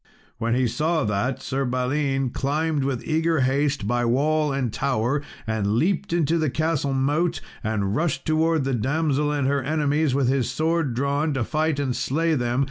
[0.39, 5.75] When he saw that, Sir Balin climbed with eager haste by wall and tower, and
[5.75, 10.49] leaped into the castle moat, and rushed towards the damsel and her enemies, with his
[10.49, 12.59] sword drawn, to fight and slay them.